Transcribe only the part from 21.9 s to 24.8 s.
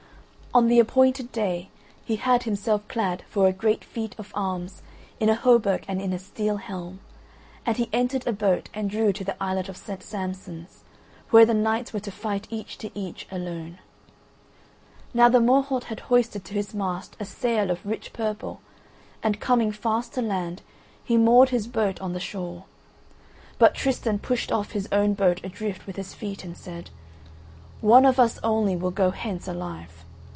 on the shore. But Tristan pushed off